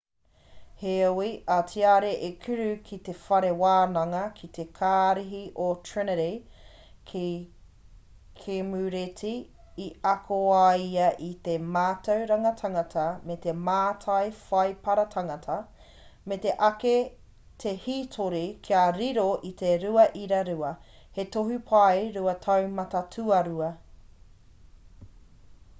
heoi 0.81 1.25
a 1.55 1.55
tiare 1.71 2.07
i 2.27 2.27
kura 2.45 2.67
ki 2.85 2.97
te 3.07 3.13
whare 3.25 3.49
wānanga 3.63 4.21
ki 4.37 4.47
te 4.57 4.63
kārihi 4.79 5.41
o 5.65 5.67
trinity 5.89 6.29
ki 7.11 7.21
kemureti 8.39 9.33
i 9.83 9.89
ako 10.13 10.39
ai 10.61 10.81
ia 10.87 11.09
i 11.27 11.29
te 11.49 11.57
mātauranga 11.75 12.53
tangata 12.63 13.03
me 13.31 13.35
te 13.45 13.55
mātai 13.69 14.25
whaipara 14.39 15.05
tangata 15.17 15.59
me 16.31 16.39
muri 16.47 16.55
ake 16.69 16.95
te 17.65 17.75
hītori 17.85 18.43
kia 18.69 18.83
riro 18.97 19.27
i 19.51 19.53
te 19.61 19.75
2:2 19.87 20.73
he 21.19 21.27
tohu 21.37 21.61
pae 21.73 22.01
rua 22.17 22.35
taumata 22.49 23.05
tuarua 23.17 23.71